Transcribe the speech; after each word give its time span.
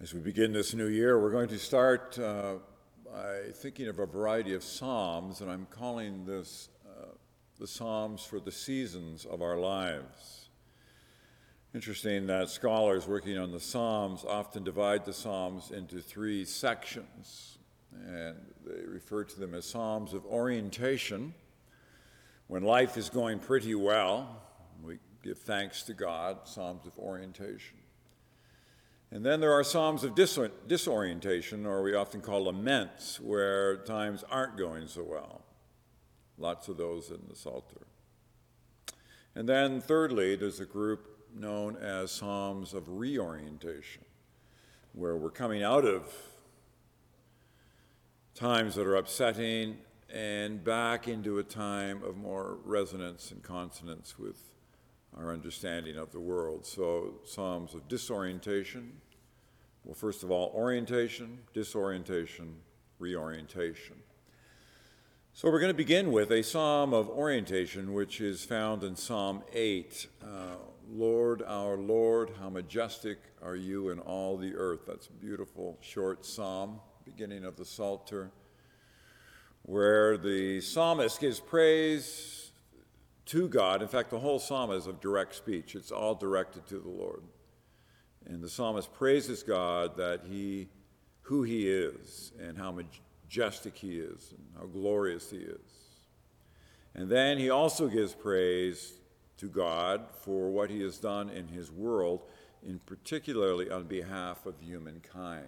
As 0.00 0.14
we 0.14 0.20
begin 0.20 0.52
this 0.52 0.74
new 0.74 0.86
year, 0.86 1.20
we're 1.20 1.32
going 1.32 1.48
to 1.48 1.58
start 1.58 2.16
uh, 2.20 2.58
by 3.04 3.50
thinking 3.52 3.88
of 3.88 3.98
a 3.98 4.06
variety 4.06 4.54
of 4.54 4.62
Psalms, 4.62 5.40
and 5.40 5.50
I'm 5.50 5.66
calling 5.70 6.24
this 6.24 6.68
uh, 6.88 7.06
the 7.58 7.66
Psalms 7.66 8.22
for 8.22 8.38
the 8.38 8.52
seasons 8.52 9.24
of 9.24 9.42
our 9.42 9.56
lives. 9.56 10.50
Interesting 11.74 12.28
that 12.28 12.48
scholars 12.48 13.08
working 13.08 13.38
on 13.38 13.50
the 13.50 13.58
Psalms 13.58 14.24
often 14.24 14.62
divide 14.62 15.04
the 15.04 15.12
Psalms 15.12 15.72
into 15.72 16.00
three 16.00 16.44
sections, 16.44 17.58
and 18.06 18.36
they 18.64 18.86
refer 18.86 19.24
to 19.24 19.40
them 19.40 19.52
as 19.52 19.64
Psalms 19.64 20.14
of 20.14 20.24
orientation. 20.26 21.34
When 22.46 22.62
life 22.62 22.96
is 22.96 23.10
going 23.10 23.40
pretty 23.40 23.74
well, 23.74 24.42
we 24.80 25.00
give 25.24 25.38
thanks 25.38 25.82
to 25.82 25.92
God, 25.92 26.38
Psalms 26.44 26.86
of 26.86 26.96
orientation. 27.00 27.78
And 29.10 29.24
then 29.24 29.40
there 29.40 29.52
are 29.52 29.64
Psalms 29.64 30.04
of 30.04 30.14
disorientation, 30.14 31.64
or 31.64 31.82
we 31.82 31.94
often 31.94 32.20
call 32.20 32.44
laments, 32.44 33.18
where 33.18 33.78
times 33.78 34.22
aren't 34.30 34.58
going 34.58 34.86
so 34.86 35.02
well. 35.02 35.42
Lots 36.36 36.68
of 36.68 36.76
those 36.76 37.10
in 37.10 37.20
the 37.28 37.34
Psalter. 37.34 37.86
And 39.34 39.48
then, 39.48 39.80
thirdly, 39.80 40.36
there's 40.36 40.60
a 40.60 40.66
group 40.66 41.08
known 41.34 41.76
as 41.76 42.10
Psalms 42.10 42.74
of 42.74 42.88
reorientation, 42.88 44.04
where 44.92 45.16
we're 45.16 45.30
coming 45.30 45.62
out 45.62 45.86
of 45.86 46.12
times 48.34 48.74
that 48.74 48.86
are 48.86 48.96
upsetting 48.96 49.78
and 50.12 50.62
back 50.62 51.08
into 51.08 51.38
a 51.38 51.42
time 51.42 52.02
of 52.02 52.16
more 52.16 52.58
resonance 52.64 53.30
and 53.30 53.42
consonance 53.42 54.18
with 54.18 54.36
our 55.16 55.32
understanding 55.32 55.96
of 55.96 56.12
the 56.12 56.20
world. 56.20 56.66
So, 56.66 57.14
Psalms 57.24 57.74
of 57.74 57.88
disorientation. 57.88 58.92
Well, 59.84 59.94
first 59.94 60.22
of 60.22 60.30
all, 60.30 60.52
orientation, 60.54 61.38
disorientation, 61.54 62.56
reorientation. 62.98 63.96
So, 65.32 65.50
we're 65.50 65.60
going 65.60 65.72
to 65.72 65.74
begin 65.74 66.12
with 66.12 66.30
a 66.30 66.42
psalm 66.42 66.92
of 66.92 67.08
orientation, 67.08 67.92
which 67.92 68.20
is 68.20 68.44
found 68.44 68.82
in 68.82 68.96
Psalm 68.96 69.42
8. 69.52 70.06
Uh, 70.22 70.26
Lord, 70.90 71.42
our 71.46 71.76
Lord, 71.76 72.32
how 72.40 72.48
majestic 72.48 73.18
are 73.42 73.56
you 73.56 73.90
in 73.90 73.98
all 73.98 74.36
the 74.36 74.54
earth. 74.54 74.80
That's 74.86 75.08
a 75.08 75.12
beautiful, 75.12 75.76
short 75.82 76.24
psalm, 76.24 76.80
beginning 77.04 77.44
of 77.44 77.56
the 77.56 77.64
Psalter, 77.64 78.30
where 79.62 80.16
the 80.16 80.62
psalmist 80.62 81.20
gives 81.20 81.40
praise 81.40 82.47
to 83.28 83.48
God. 83.48 83.82
In 83.82 83.88
fact, 83.88 84.10
the 84.10 84.18
whole 84.18 84.38
psalm 84.38 84.70
is 84.72 84.86
of 84.86 85.00
direct 85.00 85.34
speech, 85.34 85.74
it's 85.74 85.90
all 85.90 86.14
directed 86.14 86.66
to 86.66 86.78
the 86.78 86.88
Lord. 86.88 87.22
And 88.26 88.42
the 88.42 88.48
psalmist 88.48 88.92
praises 88.92 89.42
God 89.42 89.96
that 89.96 90.22
he, 90.28 90.68
who 91.22 91.42
he 91.42 91.68
is, 91.68 92.32
and 92.40 92.58
how 92.58 92.72
majestic 92.72 93.76
he 93.76 93.98
is, 93.98 94.34
and 94.36 94.46
how 94.58 94.66
glorious 94.66 95.30
he 95.30 95.38
is. 95.38 95.88
And 96.94 97.08
then 97.08 97.38
he 97.38 97.48
also 97.48 97.88
gives 97.88 98.14
praise 98.14 98.94
to 99.38 99.46
God 99.46 100.06
for 100.12 100.50
what 100.50 100.68
he 100.68 100.82
has 100.82 100.98
done 100.98 101.30
in 101.30 101.48
his 101.48 101.70
world, 101.70 102.22
in 102.66 102.80
particularly 102.80 103.70
on 103.70 103.84
behalf 103.84 104.46
of 104.46 104.60
humankind. 104.60 105.46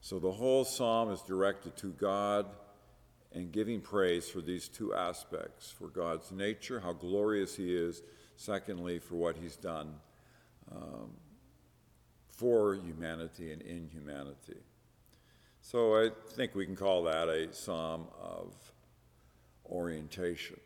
So 0.00 0.18
the 0.18 0.32
whole 0.32 0.64
psalm 0.64 1.10
is 1.12 1.20
directed 1.22 1.76
to 1.78 1.88
God 1.88 2.46
and 3.36 3.52
giving 3.52 3.82
praise 3.82 4.30
for 4.30 4.40
these 4.40 4.66
two 4.66 4.94
aspects 4.94 5.70
for 5.70 5.88
God's 5.88 6.32
nature, 6.32 6.80
how 6.80 6.94
glorious 6.94 7.54
He 7.54 7.76
is, 7.76 8.02
secondly, 8.36 8.98
for 8.98 9.16
what 9.16 9.36
He's 9.36 9.56
done 9.56 9.92
um, 10.74 11.10
for 12.30 12.74
humanity 12.74 13.52
and 13.52 13.60
in 13.60 13.88
humanity. 13.92 14.56
So 15.60 15.96
I 15.96 16.10
think 16.30 16.54
we 16.54 16.64
can 16.64 16.76
call 16.76 17.02
that 17.02 17.28
a 17.28 17.52
psalm 17.52 18.06
of 18.18 18.54
orientation. 19.66 20.58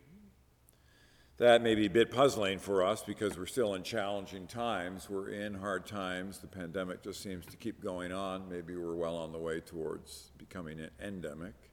That 1.38 1.62
may 1.62 1.74
be 1.74 1.86
a 1.86 1.90
bit 1.90 2.12
puzzling 2.12 2.60
for 2.60 2.84
us 2.84 3.02
because 3.02 3.36
we're 3.36 3.46
still 3.46 3.74
in 3.74 3.82
challenging 3.82 4.46
times. 4.46 5.10
We're 5.10 5.30
in 5.30 5.54
hard 5.54 5.86
times. 5.86 6.38
The 6.38 6.46
pandemic 6.46 7.02
just 7.02 7.20
seems 7.20 7.46
to 7.46 7.56
keep 7.56 7.82
going 7.82 8.12
on. 8.12 8.48
Maybe 8.48 8.76
we're 8.76 8.94
well 8.94 9.16
on 9.16 9.32
the 9.32 9.38
way 9.38 9.58
towards 9.58 10.30
becoming 10.38 10.78
an 10.78 10.90
endemic. 11.02 11.69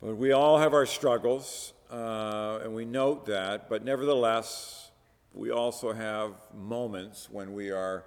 But 0.00 0.16
we 0.16 0.30
all 0.30 0.58
have 0.58 0.74
our 0.74 0.86
struggles, 0.86 1.72
uh, 1.90 2.60
and 2.62 2.72
we 2.72 2.84
note 2.84 3.26
that, 3.26 3.68
but 3.68 3.84
nevertheless, 3.84 4.92
we 5.32 5.50
also 5.50 5.92
have 5.92 6.34
moments 6.54 7.28
when 7.28 7.52
we 7.52 7.72
are 7.72 8.04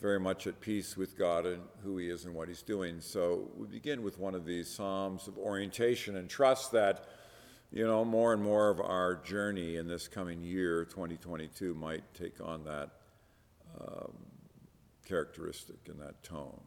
very 0.00 0.18
much 0.18 0.48
at 0.48 0.60
peace 0.60 0.96
with 0.96 1.16
God 1.16 1.46
and 1.46 1.62
who 1.84 1.98
He 1.98 2.10
is 2.10 2.24
and 2.24 2.34
what 2.34 2.48
He's 2.48 2.62
doing. 2.62 3.00
So 3.00 3.48
we 3.56 3.68
begin 3.68 4.02
with 4.02 4.18
one 4.18 4.34
of 4.34 4.44
these 4.44 4.68
Psalms 4.68 5.28
of 5.28 5.38
orientation 5.38 6.16
and 6.16 6.28
trust 6.28 6.72
that, 6.72 7.04
you 7.70 7.86
know, 7.86 8.04
more 8.04 8.32
and 8.32 8.42
more 8.42 8.68
of 8.68 8.80
our 8.80 9.14
journey 9.14 9.76
in 9.76 9.86
this 9.86 10.08
coming 10.08 10.42
year, 10.42 10.84
2022, 10.84 11.74
might 11.74 12.02
take 12.12 12.40
on 12.40 12.64
that 12.64 12.90
um, 13.80 14.14
characteristic 15.06 15.76
and 15.86 16.00
that 16.00 16.24
tone. 16.24 16.60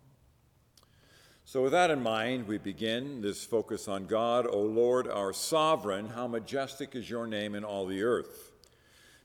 So, 1.46 1.64
with 1.64 1.74
that 1.74 1.92
in 1.92 2.02
mind, 2.02 2.48
we 2.48 2.58
begin 2.58 3.22
this 3.22 3.44
focus 3.44 3.88
on 3.90 4.06
God. 4.06 4.48
O 4.48 4.62
Lord, 4.62 5.08
our 5.10 5.34
sovereign, 5.34 6.08
how 6.10 6.26
majestic 6.26 6.96
is 6.96 7.10
your 7.10 7.28
name 7.28 7.54
in 7.54 7.66
all 7.66 7.86
the 7.86 8.02
earth. 8.02 8.52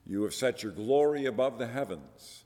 You 0.04 0.22
have 0.24 0.34
set 0.34 0.62
your 0.62 0.72
glory 0.72 1.26
above 1.26 1.58
the 1.58 1.68
heavens. 1.68 2.44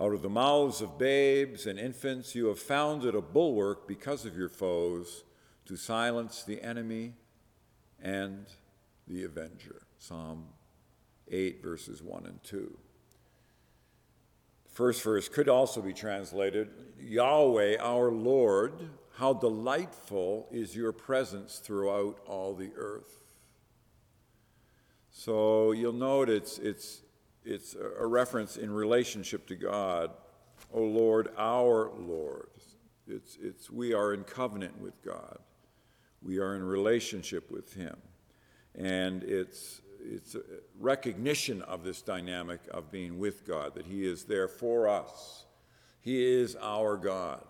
Out 0.00 0.12
of 0.12 0.22
the 0.22 0.30
mouths 0.30 0.80
of 0.80 0.98
babes 0.98 1.66
and 1.66 1.78
infants, 1.78 2.34
you 2.34 2.46
have 2.46 2.58
founded 2.58 3.14
a 3.14 3.20
bulwark 3.20 3.86
because 3.86 4.24
of 4.24 4.36
your 4.36 4.48
foes 4.48 5.22
to 5.66 5.76
silence 5.76 6.42
the 6.42 6.60
enemy 6.60 7.12
and 8.00 8.46
the 9.06 9.22
avenger. 9.24 9.82
Psalm 9.98 10.46
8, 11.30 11.62
verses 11.62 12.02
1 12.02 12.26
and 12.26 12.42
2. 12.42 12.76
First 14.72 15.02
verse 15.02 15.28
could 15.28 15.50
also 15.50 15.82
be 15.82 15.92
translated 15.92 16.70
Yahweh, 16.98 17.76
our 17.78 18.10
Lord, 18.10 18.72
how 19.16 19.34
delightful 19.34 20.48
is 20.50 20.74
your 20.74 20.92
presence 20.92 21.58
throughout 21.58 22.18
all 22.26 22.54
the 22.54 22.70
earth. 22.76 23.20
So 25.10 25.72
you'll 25.72 25.92
note 25.92 26.30
it's, 26.30 26.58
it's, 26.58 27.02
it's 27.44 27.74
a 27.74 28.06
reference 28.06 28.56
in 28.56 28.72
relationship 28.72 29.46
to 29.48 29.56
God. 29.56 30.10
O 30.72 30.80
Lord, 30.80 31.28
our 31.36 31.90
Lord. 31.98 32.48
It's, 33.06 33.36
it's, 33.42 33.70
we 33.70 33.92
are 33.92 34.14
in 34.14 34.24
covenant 34.24 34.80
with 34.80 35.02
God, 35.04 35.38
we 36.22 36.38
are 36.38 36.54
in 36.56 36.62
relationship 36.62 37.50
with 37.50 37.74
Him. 37.74 37.96
And 38.74 39.22
it's 39.22 39.82
it's 40.04 40.34
a 40.34 40.42
recognition 40.78 41.62
of 41.62 41.84
this 41.84 42.02
dynamic 42.02 42.60
of 42.70 42.90
being 42.90 43.18
with 43.18 43.46
God, 43.46 43.74
that 43.74 43.86
He 43.86 44.06
is 44.06 44.24
there 44.24 44.48
for 44.48 44.88
us. 44.88 45.44
He 46.00 46.22
is 46.24 46.56
our 46.60 46.96
God, 46.96 47.44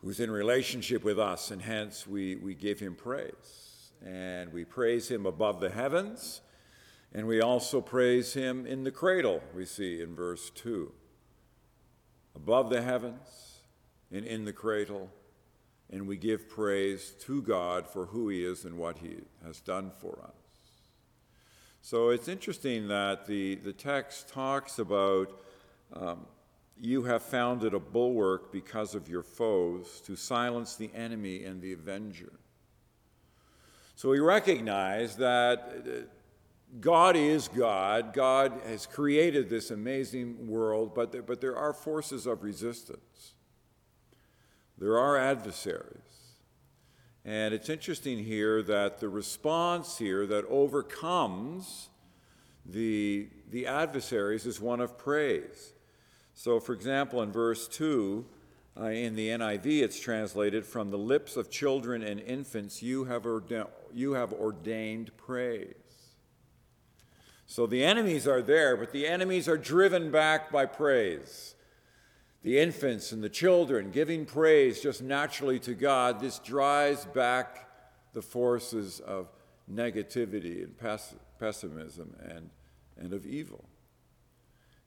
who's 0.00 0.20
in 0.20 0.30
relationship 0.30 1.04
with 1.04 1.18
us, 1.18 1.50
and 1.50 1.60
hence 1.60 2.06
we, 2.06 2.36
we 2.36 2.54
give 2.54 2.80
Him 2.80 2.94
praise. 2.94 3.90
And 4.04 4.52
we 4.52 4.64
praise 4.64 5.10
Him 5.10 5.26
above 5.26 5.60
the 5.60 5.70
heavens, 5.70 6.40
and 7.12 7.26
we 7.26 7.40
also 7.40 7.80
praise 7.80 8.34
Him 8.34 8.66
in 8.66 8.84
the 8.84 8.90
cradle, 8.90 9.42
we 9.54 9.66
see 9.66 10.00
in 10.00 10.14
verse 10.14 10.50
2. 10.50 10.92
Above 12.34 12.70
the 12.70 12.82
heavens 12.82 13.60
and 14.10 14.24
in 14.24 14.44
the 14.44 14.52
cradle, 14.52 15.10
and 15.90 16.06
we 16.08 16.16
give 16.16 16.48
praise 16.48 17.12
to 17.20 17.42
God 17.42 17.86
for 17.86 18.06
who 18.06 18.28
He 18.28 18.44
is 18.44 18.64
and 18.64 18.76
what 18.78 18.98
He 18.98 19.18
has 19.44 19.60
done 19.60 19.92
for 20.00 20.18
us. 20.24 20.43
So 21.84 22.08
it's 22.08 22.28
interesting 22.28 22.88
that 22.88 23.26
the, 23.26 23.56
the 23.56 23.74
text 23.74 24.30
talks 24.30 24.78
about 24.78 25.38
um, 25.92 26.24
you 26.80 27.02
have 27.02 27.22
founded 27.22 27.74
a 27.74 27.78
bulwark 27.78 28.50
because 28.50 28.94
of 28.94 29.06
your 29.06 29.22
foes 29.22 30.00
to 30.06 30.16
silence 30.16 30.76
the 30.76 30.88
enemy 30.94 31.44
and 31.44 31.60
the 31.60 31.74
avenger. 31.74 32.32
So 33.96 34.08
we 34.08 34.20
recognize 34.20 35.16
that 35.16 35.84
uh, 35.86 35.90
God 36.80 37.16
is 37.16 37.48
God. 37.48 38.14
God 38.14 38.62
has 38.66 38.86
created 38.86 39.50
this 39.50 39.70
amazing 39.70 40.48
world, 40.48 40.94
but 40.94 41.12
there, 41.12 41.20
but 41.20 41.42
there 41.42 41.54
are 41.54 41.74
forces 41.74 42.24
of 42.24 42.42
resistance. 42.42 43.34
There 44.78 44.98
are 44.98 45.18
adversaries. 45.18 46.13
And 47.24 47.54
it's 47.54 47.70
interesting 47.70 48.22
here 48.22 48.62
that 48.62 49.00
the 49.00 49.08
response 49.08 49.96
here 49.96 50.26
that 50.26 50.44
overcomes 50.46 51.88
the, 52.66 53.28
the 53.50 53.66
adversaries 53.66 54.44
is 54.44 54.60
one 54.60 54.80
of 54.80 54.98
praise. 54.98 55.72
So, 56.34 56.60
for 56.60 56.72
example, 56.74 57.22
in 57.22 57.32
verse 57.32 57.66
2, 57.68 58.26
uh, 58.78 58.84
in 58.86 59.14
the 59.14 59.28
NIV, 59.28 59.82
it's 59.82 60.00
translated, 60.00 60.66
From 60.66 60.90
the 60.90 60.98
lips 60.98 61.36
of 61.36 61.50
children 61.50 62.02
and 62.02 62.20
infants, 62.20 62.82
you 62.82 63.04
have, 63.04 63.26
you 63.92 64.12
have 64.12 64.32
ordained 64.32 65.16
praise. 65.16 65.74
So 67.46 67.66
the 67.66 67.84
enemies 67.84 68.26
are 68.26 68.42
there, 68.42 68.76
but 68.76 68.92
the 68.92 69.06
enemies 69.06 69.48
are 69.48 69.58
driven 69.58 70.10
back 70.10 70.50
by 70.50 70.66
praise. 70.66 71.53
The 72.44 72.58
infants 72.58 73.10
and 73.10 73.24
the 73.24 73.28
children 73.28 73.90
giving 73.90 74.26
praise 74.26 74.80
just 74.80 75.02
naturally 75.02 75.58
to 75.58 75.72
God, 75.74 76.20
this 76.20 76.38
drives 76.38 77.06
back 77.06 77.68
the 78.12 78.20
forces 78.20 79.00
of 79.00 79.28
negativity 79.72 80.62
and 80.62 80.76
pessimism 81.38 82.14
and, 82.22 82.50
and 82.98 83.14
of 83.14 83.24
evil. 83.26 83.64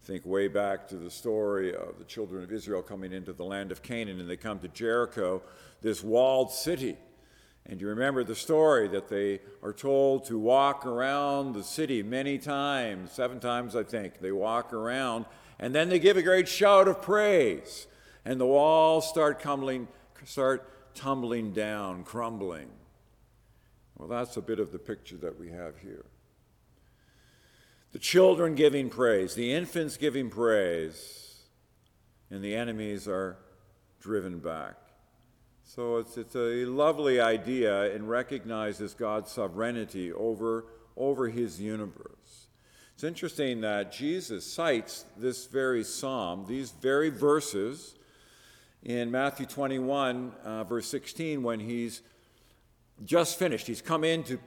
Think 0.04 0.24
way 0.24 0.48
back 0.48 0.88
to 0.90 0.98
the 0.98 1.10
story 1.10 1.76
of 1.76 1.98
the 1.98 2.06
children 2.06 2.44
of 2.44 2.52
Israel 2.52 2.84
coming 2.84 3.12
into 3.12 3.34
the 3.34 3.44
land 3.44 3.72
of 3.72 3.82
Canaan, 3.82 4.20
and 4.20 4.30
they 4.30 4.38
come 4.38 4.60
to 4.60 4.68
Jericho, 4.68 5.42
this 5.82 6.04
walled 6.04 6.52
city. 6.52 6.96
And 7.66 7.82
you 7.82 7.88
remember 7.88 8.24
the 8.24 8.36
story 8.36 8.88
that 8.90 9.10
they 9.10 9.42
are 9.64 9.74
told 9.74 10.26
to 10.26 10.38
walk 10.38 10.86
around 10.86 11.54
the 11.54 11.64
city 11.64 12.04
many 12.04 12.38
times, 12.38 13.12
seven 13.12 13.40
times, 13.40 13.76
I 13.76 13.84
think. 13.84 14.20
They 14.20 14.32
walk 14.32 14.74
around, 14.74 15.26
and 15.60 15.74
then 15.74 15.90
they 15.90 16.00
give 16.00 16.18
a 16.18 16.22
great 16.22 16.48
shout 16.48 16.88
of 16.88 17.02
praise, 17.02 17.88
and 18.24 18.40
the 18.40 18.46
walls 18.46 19.08
start 19.08 19.42
tumbling, 19.42 19.88
start 20.26 20.96
tumbling 20.96 21.54
down, 21.54 22.04
crumbling. 22.04 22.70
Well, 23.98 24.08
that's 24.08 24.38
a 24.38 24.42
bit 24.42 24.60
of 24.60 24.72
the 24.72 24.80
picture 24.80 25.18
that 25.18 25.40
we 25.40 25.50
have 25.50 25.80
here. 25.80 26.06
The 27.94 28.00
children 28.00 28.56
giving 28.56 28.90
praise, 28.90 29.34
the 29.34 29.54
infants 29.54 29.98
giving 29.98 30.30
praise, 30.30 31.42
and 32.30 32.44
the 32.44 32.56
enemies 32.56 33.08
are 33.08 33.38
driven 34.00 34.40
back. 34.40 34.76
So 35.64 35.98
it's, 35.98 36.18
it's 36.18 36.36
a 36.36 36.66
lovely 36.66 37.20
idea 37.20 37.94
and 37.94 38.10
recognizes 38.10 38.94
God's 38.94 39.32
sovereignty 39.32 40.14
over, 40.14 40.66
over 40.96 41.28
his 41.30 41.60
universe. 41.60 42.47
It's 42.98 43.04
interesting 43.04 43.62
that 43.62 43.92
Jesus 43.92 44.44
cites 44.44 45.06
this 45.16 45.46
very 45.46 45.84
psalm, 45.84 46.46
these 46.48 46.72
very 46.72 47.12
verses, 47.12 47.94
in 48.82 49.12
Matthew 49.12 49.46
21, 49.46 50.32
uh, 50.44 50.64
verse 50.64 50.88
16, 50.88 51.44
when 51.44 51.60
he's 51.60 52.02
just 53.06 53.38
finished. 53.38 53.68
He's 53.68 53.84
come 53.84 54.04
into 54.04 54.40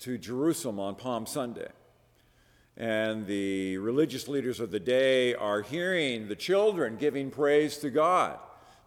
to 0.00 0.18
Jerusalem 0.18 0.80
on 0.80 0.96
Palm 0.96 1.26
Sunday. 1.26 1.68
And 2.76 3.24
the 3.24 3.78
religious 3.78 4.26
leaders 4.26 4.58
of 4.58 4.72
the 4.72 4.80
day 4.80 5.36
are 5.36 5.62
hearing 5.62 6.26
the 6.26 6.34
children 6.34 6.96
giving 6.96 7.30
praise 7.30 7.76
to 7.76 7.90
God 7.90 8.36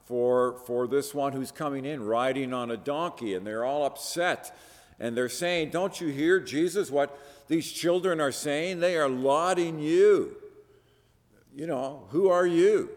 for, 0.04 0.60
for 0.68 0.88
this 0.88 1.14
one 1.14 1.32
who's 1.32 1.54
coming 1.54 1.86
in 1.86 2.04
riding 2.04 2.54
on 2.54 2.70
a 2.70 2.76
donkey. 2.76 3.34
And 3.34 3.48
they're 3.48 3.64
all 3.64 3.86
upset. 3.86 4.54
And 5.00 5.16
they're 5.16 5.30
saying, 5.30 5.70
Don't 5.70 6.00
you 6.00 6.08
hear, 6.08 6.40
Jesus, 6.40 6.90
what 6.90 7.18
these 7.48 7.72
children 7.72 8.22
are 8.22 8.32
saying? 8.32 8.80
They 8.80 8.98
are 8.98 9.10
lauding 9.10 9.80
you. 9.80 10.38
You 11.56 11.68
know, 11.68 12.08
who 12.10 12.30
are 12.30 12.46
you? 12.48 12.90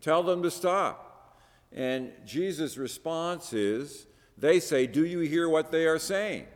Tell 0.00 0.22
them 0.22 0.42
to 0.42 0.50
stop. 0.50 1.36
And 1.72 2.12
Jesus' 2.24 2.78
response 2.78 3.52
is, 3.52 4.06
They 4.36 4.60
say, 4.60 4.86
Do 4.86 5.04
you 5.04 5.20
hear 5.20 5.48
what 5.48 5.70
they 5.70 5.86
are 5.86 5.98
saying? 5.98 6.46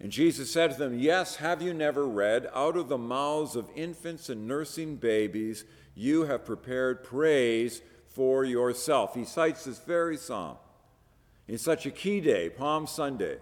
And 0.00 0.10
Jesus 0.10 0.50
said 0.50 0.72
to 0.72 0.78
them, 0.78 0.98
Yes, 0.98 1.36
have 1.36 1.60
you 1.60 1.74
never 1.74 2.06
read, 2.06 2.48
out 2.54 2.76
of 2.76 2.88
the 2.88 2.98
mouths 2.98 3.54
of 3.54 3.68
infants 3.76 4.28
and 4.28 4.48
nursing 4.48 4.96
babies, 4.96 5.64
you 5.94 6.24
have 6.24 6.46
prepared 6.46 7.04
praise 7.04 7.82
for 8.08 8.44
yourself. 8.44 9.14
He 9.14 9.24
cites 9.24 9.64
this 9.64 9.78
very 9.78 10.16
psalm 10.16 10.56
in 11.46 11.58
such 11.58 11.84
a 11.84 11.90
key 11.90 12.20
day, 12.20 12.48
Palm 12.48 12.86
Sunday, 12.86 13.38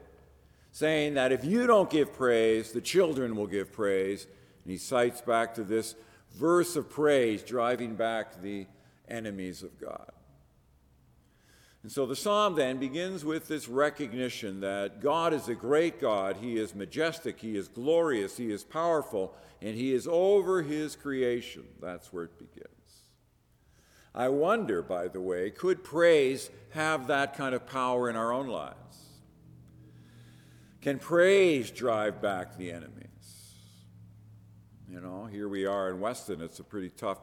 saying 0.79 1.15
that 1.15 1.33
if 1.33 1.45
you 1.45 1.67
don't 1.67 1.91
give 1.91 2.13
praise, 2.13 2.71
the 2.71 2.81
children 2.81 3.35
will 3.35 3.49
give 3.49 3.73
praise. 3.73 4.29
And 4.63 4.71
he 4.71 4.79
cites 4.79 5.21
back 5.21 5.53
to 5.55 5.65
this 5.65 5.97
verse 6.37 6.77
of 6.77 6.89
praise, 6.89 7.43
driving 7.43 7.97
back 7.97 8.41
the 8.41 8.65
enemies 9.09 9.65
of 9.65 9.77
God. 9.81 10.13
And 11.83 11.91
so 11.91 12.07
the 12.07 12.15
psalm 12.15 12.55
then 12.55 12.79
begins 12.79 13.25
with 13.25 13.49
this 13.49 13.67
recognition 13.67 14.61
that 14.61 15.01
God 15.01 15.35
is 15.35 15.49
a 15.49 15.55
great 15.57 16.01
God. 16.01 16.37
He 16.37 16.57
is 16.57 16.77
majestic, 16.77 17.41
He 17.41 17.57
is 17.57 17.67
glorious, 17.67 18.37
He 18.37 18.53
is 18.53 18.63
powerful, 18.63 19.35
and 19.61 19.75
He 19.75 19.93
is 19.93 20.07
over 20.09 20.63
His 20.63 20.95
creation. 20.95 21.65
That's 21.81 22.13
where 22.13 22.25
it 22.25 22.39
begins. 22.39 22.69
I 24.15 24.29
wonder, 24.29 24.83
by 24.83 25.09
the 25.09 25.21
way, 25.21 25.51
could 25.51 25.83
praise 25.83 26.51
have 26.71 27.09
that 27.09 27.37
kind 27.37 27.57
of 27.57 27.67
power 27.67 28.09
in 28.09 28.15
our 28.15 28.33
own 28.33 28.47
lives? 28.47 29.08
Can 30.81 30.99
praise 30.99 31.71
drive 31.71 32.23
back 32.23 32.57
the 32.57 32.71
enemies? 32.71 33.55
You 34.89 35.01
know, 35.01 35.27
here 35.27 35.49
we 35.49 35.67
are 35.67 35.91
in 35.91 36.01
Weston, 36.01 36.41
it's 36.41 36.61
a 36.61 36.65
pretty 36.65 36.91
tough 36.91 37.19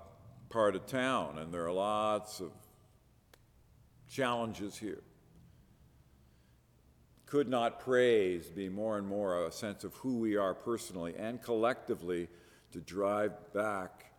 part 0.50 0.75
of 0.75 0.86
town, 0.86 1.38
and 1.40 1.54
there 1.54 1.66
are 1.66 1.72
lots 1.72 2.42
of 2.42 2.52
challenges 4.10 4.78
here. 4.78 5.02
Could 7.25 7.48
not 7.48 7.80
praise 7.80 8.50
be 8.50 8.69
more 8.69 8.98
and 8.98 9.07
more 9.07 9.46
a 9.46 9.52
sense 9.52 9.84
of 9.84 9.94
who 9.96 10.19
we 10.19 10.36
are 10.36 10.54
personally 10.54 11.16
and 11.18 11.42
collectively 11.42 12.28
to 12.72 12.80
drive 12.81 13.31
back 13.54 14.13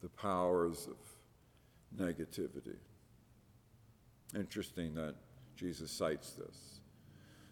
the 0.00 0.08
powers 0.08 0.86
of 0.86 0.96
negativity? 1.98 2.76
Interesting 4.34 4.94
that 4.94 5.14
Jesus 5.56 5.90
cites 5.90 6.32
this. 6.32 6.75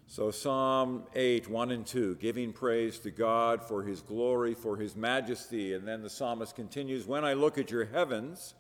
So, 0.06 0.30
Psalm 0.30 1.04
8, 1.14 1.48
1 1.48 1.70
and 1.70 1.86
2, 1.86 2.16
giving 2.16 2.52
praise 2.52 2.98
to 3.00 3.10
God 3.10 3.62
for 3.62 3.82
his 3.82 4.00
glory, 4.00 4.54
for 4.54 4.76
his 4.76 4.94
majesty. 4.94 5.72
And 5.72 5.88
then 5.88 6.02
the 6.02 6.10
psalmist 6.10 6.54
continues 6.54 7.06
When 7.06 7.24
I 7.24 7.32
look 7.32 7.58
at 7.58 7.70
your 7.70 7.86
heavens, 7.86 8.54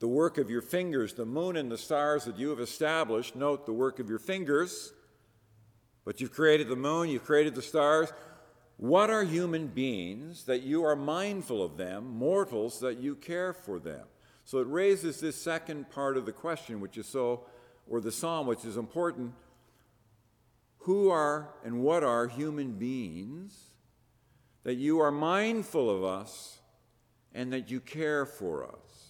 the 0.00 0.08
work 0.08 0.36
of 0.36 0.50
your 0.50 0.62
fingers, 0.62 1.14
the 1.14 1.24
moon 1.24 1.56
and 1.56 1.70
the 1.70 1.78
stars 1.78 2.24
that 2.24 2.36
you 2.36 2.50
have 2.50 2.58
established. 2.58 3.36
Note 3.36 3.66
the 3.66 3.72
work 3.72 4.00
of 4.00 4.08
your 4.08 4.18
fingers, 4.18 4.92
but 6.04 6.20
you've 6.20 6.32
created 6.32 6.68
the 6.68 6.74
moon, 6.74 7.08
you've 7.08 7.24
created 7.24 7.54
the 7.54 7.62
stars. 7.62 8.12
What 8.78 9.10
are 9.10 9.22
human 9.22 9.68
beings 9.68 10.42
that 10.46 10.62
you 10.62 10.82
are 10.84 10.96
mindful 10.96 11.62
of 11.62 11.76
them, 11.76 12.04
mortals 12.04 12.80
that 12.80 12.98
you 12.98 13.14
care 13.14 13.52
for 13.52 13.78
them? 13.78 14.04
So 14.44 14.58
it 14.58 14.66
raises 14.66 15.20
this 15.20 15.40
second 15.40 15.88
part 15.90 16.16
of 16.16 16.26
the 16.26 16.32
question, 16.32 16.80
which 16.80 16.98
is 16.98 17.06
so, 17.06 17.46
or 17.88 18.00
the 18.00 18.10
psalm, 18.10 18.48
which 18.48 18.64
is 18.64 18.76
important. 18.76 19.32
Who 20.82 21.10
are 21.10 21.50
and 21.64 21.82
what 21.82 22.02
are 22.02 22.26
human 22.26 22.72
beings 22.72 23.56
that 24.64 24.74
you 24.74 25.00
are 25.00 25.10
mindful 25.10 25.90
of 25.90 26.04
us 26.04 26.58
and 27.34 27.52
that 27.52 27.70
you 27.70 27.80
care 27.80 28.26
for 28.26 28.64
us? 28.64 29.02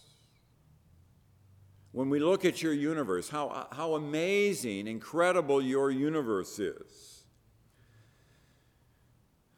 when 1.93 2.09
we 2.09 2.19
look 2.19 2.45
at 2.45 2.63
your 2.63 2.73
universe, 2.73 3.29
how, 3.29 3.69
how 3.71 3.95
amazing, 3.95 4.87
incredible 4.87 5.63
your 5.63 5.91
universe 5.91 6.59
is. 6.59 7.25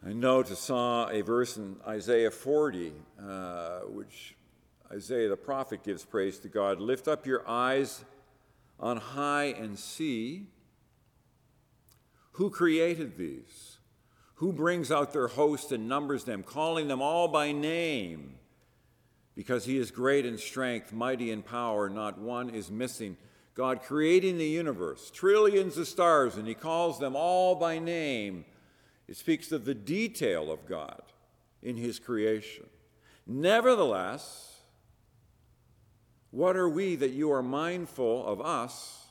I 0.04 0.12
note 0.12 0.50
I 0.50 0.54
saw 0.54 1.08
a 1.08 1.22
verse 1.22 1.56
in 1.56 1.76
Isaiah 1.86 2.32
40, 2.32 2.92
uh, 3.22 3.80
which 3.86 4.34
Isaiah 4.92 5.28
the 5.28 5.36
prophet 5.36 5.82
gives 5.82 6.04
praise 6.04 6.38
to 6.40 6.48
God. 6.48 6.80
Lift 6.80 7.08
up 7.08 7.24
your 7.24 7.48
eyes 7.48 8.04
on 8.80 8.96
high 8.98 9.54
and 9.56 9.78
see. 9.78 10.48
Who 12.34 12.50
created 12.50 13.16
these? 13.16 13.78
Who 14.36 14.52
brings 14.52 14.92
out 14.92 15.12
their 15.12 15.28
host 15.28 15.72
and 15.72 15.88
numbers 15.88 16.24
them, 16.24 16.42
calling 16.42 16.88
them 16.88 17.02
all 17.02 17.28
by 17.28 17.52
name? 17.52 18.34
because 19.34 19.64
he 19.64 19.78
is 19.78 19.90
great 19.90 20.24
in 20.24 20.38
strength, 20.38 20.92
mighty 20.92 21.30
in 21.30 21.42
power, 21.42 21.88
not 21.88 22.18
one 22.18 22.50
is 22.50 22.70
missing. 22.70 23.16
God 23.54 23.82
creating 23.82 24.38
the 24.38 24.46
universe, 24.46 25.10
trillions 25.10 25.76
of 25.76 25.88
stars, 25.88 26.36
and 26.36 26.46
he 26.46 26.54
calls 26.54 26.98
them 26.98 27.14
all 27.16 27.54
by 27.54 27.78
name. 27.78 28.44
It 29.08 29.16
speaks 29.16 29.52
of 29.52 29.64
the 29.64 29.74
detail 29.74 30.50
of 30.50 30.66
God 30.66 31.02
in 31.62 31.76
his 31.76 31.98
creation. 31.98 32.66
Nevertheless, 33.26 34.60
what 36.30 36.56
are 36.56 36.68
we 36.68 36.96
that 36.96 37.10
you 37.10 37.32
are 37.32 37.42
mindful 37.42 38.26
of 38.26 38.40
us 38.40 39.06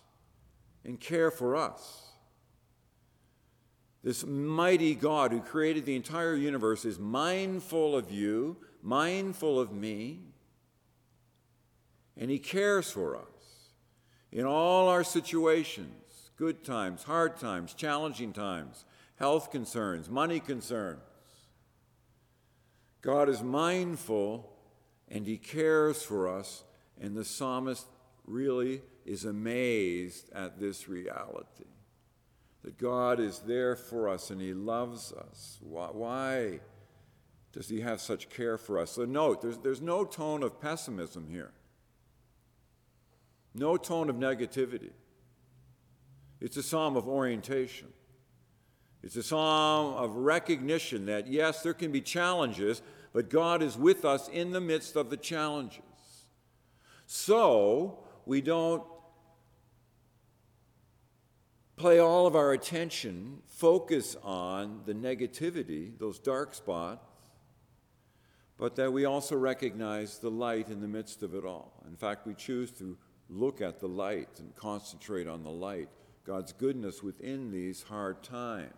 and 0.83 0.99
care 0.99 1.31
for 1.31 1.55
us? 1.55 2.02
This 4.03 4.25
mighty 4.25 4.95
God 4.95 5.31
who 5.31 5.39
created 5.39 5.85
the 5.85 5.95
entire 5.95 6.35
universe 6.35 6.83
is 6.83 6.99
mindful 6.99 7.95
of 7.95 8.11
you 8.11 8.57
mindful 8.83 9.59
of 9.59 9.71
me, 9.71 10.19
and 12.17 12.29
He 12.29 12.37
cares 12.37 12.91
for 12.91 13.15
us 13.15 13.71
in 14.31 14.45
all 14.45 14.89
our 14.89 15.03
situations 15.03 16.31
good 16.35 16.63
times, 16.63 17.03
hard 17.03 17.37
times, 17.37 17.73
challenging 17.73 18.33
times, 18.33 18.85
health 19.15 19.51
concerns, 19.51 20.09
money 20.09 20.39
concerns. 20.39 20.99
God 23.01 23.29
is 23.29 23.41
mindful 23.41 24.49
and 25.07 25.25
He 25.25 25.37
cares 25.37 26.03
for 26.03 26.27
us, 26.27 26.63
and 26.99 27.15
the 27.15 27.25
psalmist 27.25 27.85
really 28.25 28.81
is 29.05 29.25
amazed 29.25 30.29
at 30.33 30.59
this 30.59 30.87
reality 30.87 31.72
that 32.63 32.77
God 32.77 33.19
is 33.19 33.39
there 33.39 33.75
for 33.75 34.09
us 34.09 34.29
and 34.29 34.41
He 34.41 34.53
loves 34.53 35.11
us. 35.13 35.59
Why? 35.61 36.59
does 37.53 37.69
he 37.69 37.81
have 37.81 38.01
such 38.01 38.29
care 38.29 38.57
for 38.57 38.79
us? 38.79 38.91
So 38.91 39.05
note, 39.05 39.41
there's, 39.41 39.59
there's 39.59 39.81
no 39.81 40.03
tone 40.03 40.43
of 40.43 40.59
pessimism 40.59 41.27
here. 41.29 41.51
no 43.53 43.77
tone 43.77 44.09
of 44.09 44.15
negativity. 44.15 44.89
It's 46.41 46.57
a 46.57 46.63
psalm 46.63 46.97
of 46.97 47.07
orientation. 47.07 47.87
It's 49.03 49.15
a 49.15 49.23
psalm 49.23 49.93
of 49.93 50.15
recognition 50.15 51.05
that, 51.05 51.27
yes, 51.27 51.61
there 51.61 51.75
can 51.75 51.91
be 51.91 52.01
challenges, 52.01 52.81
but 53.13 53.29
God 53.29 53.61
is 53.61 53.77
with 53.77 54.03
us 54.03 54.27
in 54.29 54.51
the 54.51 54.59
midst 54.59 54.95
of 54.95 55.11
the 55.11 55.17
challenges. 55.17 55.83
So 57.05 57.99
we 58.25 58.41
don't 58.41 58.83
play 61.75 61.99
all 61.99 62.27
of 62.27 62.35
our 62.35 62.53
attention, 62.53 63.41
focus 63.47 64.15
on 64.23 64.81
the 64.85 64.93
negativity, 64.93 65.97
those 65.97 66.19
dark 66.19 66.53
spots, 66.53 67.05
but 68.57 68.75
that 68.75 68.93
we 68.93 69.05
also 69.05 69.35
recognize 69.35 70.19
the 70.19 70.29
light 70.29 70.69
in 70.69 70.79
the 70.79 70.87
midst 70.87 71.23
of 71.23 71.33
it 71.33 71.43
all. 71.43 71.83
In 71.87 71.95
fact, 71.95 72.27
we 72.27 72.35
choose 72.35 72.71
to 72.71 72.97
look 73.29 73.61
at 73.61 73.79
the 73.79 73.87
light 73.87 74.39
and 74.39 74.55
concentrate 74.55 75.27
on 75.27 75.43
the 75.43 75.49
light, 75.49 75.89
God's 76.25 76.53
goodness 76.53 77.01
within 77.01 77.51
these 77.51 77.83
hard 77.83 78.23
times. 78.23 78.69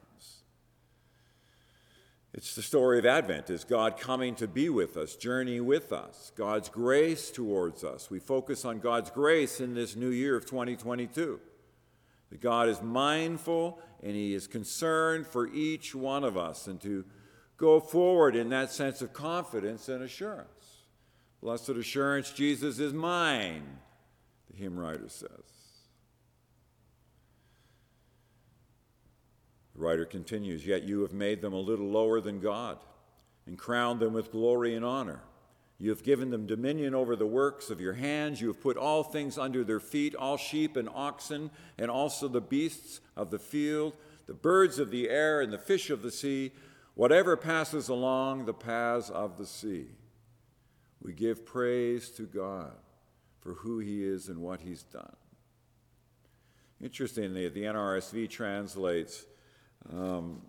It's 2.33 2.55
the 2.55 2.61
story 2.61 2.99
of 2.99 3.05
Advent, 3.05 3.49
is 3.49 3.63
God 3.63 3.97
coming 3.97 4.35
to 4.35 4.47
be 4.47 4.69
with 4.69 4.97
us, 4.97 5.15
journey 5.15 5.61
with 5.61 5.93
us, 5.93 6.33
God's 6.35 6.67
grace 6.67 7.31
towards 7.31 7.83
us. 7.83 8.09
We 8.09 8.19
focus 8.19 8.65
on 8.65 8.79
God's 8.79 9.09
grace 9.09 9.61
in 9.61 9.73
this 9.73 9.95
new 9.95 10.09
year 10.09 10.35
of 10.35 10.45
2022. 10.45 11.39
That 12.36 12.42
God 12.42 12.68
is 12.68 12.82
mindful 12.82 13.80
and 14.04 14.13
He 14.13 14.34
is 14.34 14.46
concerned 14.46 15.25
for 15.25 15.48
each 15.48 15.96
one 15.96 16.25
of 16.25 16.36
us 16.36 16.68
and 16.68 16.82
to 16.82 17.06
go 17.56 17.80
forward 17.80 18.36
in 18.36 18.50
that 18.50 18.74
sense 18.74 19.01
of 19.01 19.13
confidence 19.13 19.88
and 19.88 20.04
assurance. 20.04 20.50
Blessed 21.42 21.70
assurance, 21.70 22.32
Jesus 22.32 22.77
is 22.80 22.92
mine, 22.92 23.63
the 24.51 24.58
hymn 24.58 24.77
writer 24.77 25.08
says. 25.08 25.30
The 29.74 29.82
writer 29.82 30.06
continues, 30.06 30.65
Yet 30.65 30.84
you 30.84 31.04
have 31.04 31.13
made 31.13 31.42
them 31.42 31.54
a 31.54 31.58
little 31.58 31.88
lower 31.88 32.20
than 32.20 32.42
God 32.42 32.80
and 33.46 33.58
crowned 33.58 34.01
them 34.01 34.12
with 34.12 34.34
glory 34.34 34.75
and 34.75 34.84
honor. 34.84 35.22
You 35.77 35.89
have 35.89 36.03
given 36.03 36.29
them 36.29 36.46
dominion 36.46 36.96
over 36.96 37.15
the 37.15 37.25
works 37.25 37.70
of 37.70 37.82
your 37.82 37.94
hands. 37.94 38.39
You 38.39 38.48
have 38.48 38.62
put 38.62 38.77
all 38.77 39.03
things 39.03 39.38
under 39.38 39.63
their 39.63 39.82
feet, 39.82 40.15
all 40.15 40.38
sheep 40.38 40.77
and 40.77 40.88
oxen, 40.94 41.51
and 41.77 41.91
also 41.91 42.27
the 42.27 42.41
beasts 42.41 43.01
of 43.15 43.29
the 43.29 43.39
field, 43.39 43.94
the 44.25 44.34
birds 44.34 44.79
of 44.79 44.89
the 44.89 45.10
air, 45.10 45.41
and 45.41 45.51
the 45.51 45.58
fish 45.58 45.89
of 45.89 46.01
the 46.01 46.12
sea, 46.12 46.51
whatever 46.94 47.36
passes 47.36 47.89
along 47.89 48.46
the 48.46 48.53
paths 48.53 49.10
of 49.10 49.38
the 49.38 49.46
sea. 49.46 49.88
We 51.01 51.13
give 51.13 51.46
praise 51.46 52.10
to 52.12 52.24
God 52.24 52.72
for 53.41 53.53
who 53.55 53.79
He 53.79 54.03
is 54.03 54.29
and 54.29 54.39
what 54.39 54.62
He's 54.62 54.84
done. 54.84 55.15
Interestingly, 56.82 57.48
the 57.50 57.63
NRSV 57.63 58.29
translates 58.29 59.25
um, 59.91 60.41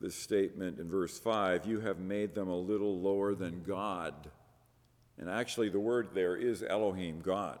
this 0.00 0.14
statement 0.14 0.78
in 0.78 0.88
verse 0.88 1.18
5 1.18 1.66
You 1.66 1.80
have 1.80 1.98
made 1.98 2.34
them 2.34 2.48
a 2.48 2.56
little 2.56 3.00
lower 3.00 3.34
than 3.34 3.62
God. 3.62 4.14
And 5.18 5.30
actually, 5.30 5.68
the 5.68 5.80
word 5.80 6.08
there 6.12 6.36
is 6.36 6.62
Elohim, 6.62 7.20
God. 7.20 7.58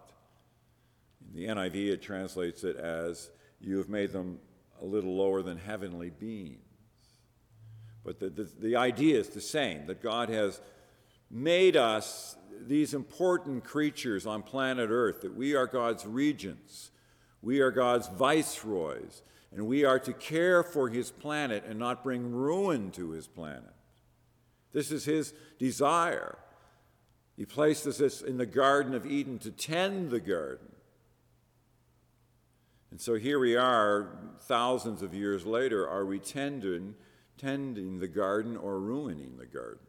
In 1.26 1.40
the 1.40 1.46
NIV, 1.48 1.92
it 1.92 2.02
translates 2.02 2.64
it 2.64 2.76
as, 2.76 3.30
You 3.60 3.78
have 3.78 3.88
made 3.88 4.12
them 4.12 4.40
a 4.82 4.84
little 4.84 5.16
lower 5.16 5.42
than 5.42 5.58
heavenly 5.58 6.10
beings. 6.10 6.60
But 8.04 8.18
the, 8.18 8.28
the, 8.28 8.50
the 8.60 8.76
idea 8.76 9.18
is 9.18 9.30
the 9.30 9.40
same 9.40 9.86
that 9.86 10.02
God 10.02 10.28
has 10.28 10.60
made 11.30 11.76
us 11.76 12.36
these 12.66 12.94
important 12.94 13.64
creatures 13.64 14.26
on 14.26 14.42
planet 14.42 14.90
Earth, 14.90 15.22
that 15.22 15.34
we 15.34 15.54
are 15.54 15.66
God's 15.66 16.06
regents, 16.06 16.90
we 17.42 17.60
are 17.60 17.70
God's 17.70 18.08
viceroys, 18.08 19.22
and 19.52 19.66
we 19.66 19.84
are 19.84 19.98
to 20.00 20.12
care 20.12 20.62
for 20.62 20.88
His 20.88 21.10
planet 21.10 21.64
and 21.66 21.78
not 21.78 22.04
bring 22.04 22.30
ruin 22.30 22.90
to 22.92 23.10
His 23.10 23.26
planet. 23.26 23.74
This 24.72 24.90
is 24.90 25.04
His 25.04 25.32
desire. 25.58 26.38
He 27.36 27.44
placed 27.44 27.86
us 27.86 28.22
in 28.22 28.36
the 28.36 28.46
Garden 28.46 28.94
of 28.94 29.06
Eden 29.06 29.38
to 29.40 29.50
tend 29.50 30.10
the 30.10 30.20
garden. 30.20 30.68
And 32.90 33.00
so 33.00 33.14
here 33.14 33.40
we 33.40 33.56
are, 33.56 34.08
thousands 34.42 35.02
of 35.02 35.12
years 35.14 35.44
later, 35.44 35.88
are 35.88 36.06
we 36.06 36.20
tending, 36.20 36.94
tending 37.36 37.98
the 37.98 38.06
garden 38.06 38.56
or 38.56 38.78
ruining 38.78 39.36
the 39.36 39.46
garden? 39.46 39.80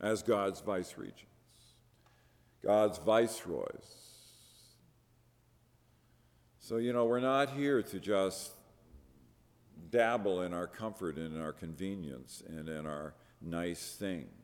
As 0.00 0.24
God's 0.24 0.60
vice 0.60 0.94
regents, 0.98 1.24
God's 2.64 2.98
viceroys. 2.98 4.10
So, 6.58 6.78
you 6.78 6.92
know, 6.92 7.04
we're 7.04 7.20
not 7.20 7.50
here 7.50 7.80
to 7.80 8.00
just 8.00 8.50
dabble 9.90 10.42
in 10.42 10.52
our 10.52 10.66
comfort 10.66 11.16
and 11.16 11.36
in 11.36 11.40
our 11.40 11.52
convenience 11.52 12.42
and 12.48 12.68
in 12.68 12.86
our 12.86 13.14
nice 13.40 13.94
things. 13.94 14.39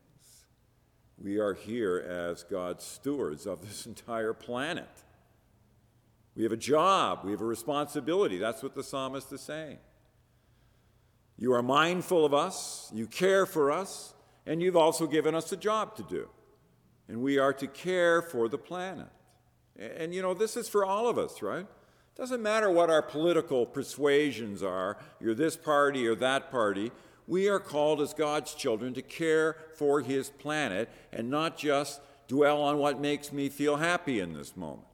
We 1.19 1.39
are 1.39 1.53
here 1.53 1.97
as 1.97 2.43
God's 2.43 2.83
stewards 2.83 3.45
of 3.45 3.61
this 3.61 3.85
entire 3.87 4.33
planet. 4.33 4.89
We 6.35 6.43
have 6.43 6.51
a 6.51 6.57
job, 6.57 7.21
we 7.23 7.31
have 7.31 7.41
a 7.41 7.45
responsibility. 7.45 8.37
That's 8.37 8.61
what 8.61 8.75
the 8.75 8.83
psalmist 8.83 9.33
is 9.33 9.41
saying. 9.41 9.79
You 11.39 11.53
are 11.53 11.63
mindful 11.63 12.25
of 12.25 12.33
us, 12.33 12.91
you 12.93 13.07
care 13.07 13.45
for 13.45 13.71
us, 13.71 14.13
and 14.45 14.61
you've 14.61 14.77
also 14.77 15.07
given 15.07 15.33
us 15.33 15.51
a 15.51 15.57
job 15.57 15.95
to 15.95 16.03
do. 16.03 16.29
And 17.07 17.21
we 17.21 17.39
are 17.39 17.53
to 17.53 17.67
care 17.67 18.21
for 18.21 18.47
the 18.49 18.57
planet. 18.57 19.07
And 19.77 20.13
you 20.13 20.21
know, 20.21 20.33
this 20.33 20.57
is 20.57 20.69
for 20.69 20.85
all 20.85 21.07
of 21.07 21.17
us, 21.17 21.41
right? 21.41 21.65
Doesn't 22.15 22.41
matter 22.41 22.69
what 22.69 22.89
our 22.89 23.03
political 23.03 23.65
persuasions 23.65 24.63
are, 24.63 24.97
you're 25.19 25.35
this 25.35 25.55
party 25.55 26.07
or 26.07 26.15
that 26.15 26.49
party 26.49 26.91
we 27.27 27.49
are 27.49 27.59
called 27.59 27.99
as 28.01 28.13
God's 28.13 28.53
children 28.53 28.93
to 28.93 29.01
care 29.01 29.57
for 29.75 30.01
His 30.01 30.29
planet 30.29 30.89
and 31.11 31.29
not 31.29 31.57
just 31.57 31.99
dwell 32.27 32.61
on 32.61 32.77
what 32.77 32.99
makes 32.99 33.31
me 33.31 33.49
feel 33.49 33.75
happy 33.75 34.19
in 34.19 34.33
this 34.33 34.55
moment. 34.55 34.87